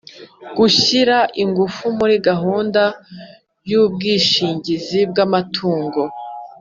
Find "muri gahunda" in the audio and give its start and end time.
1.97-2.83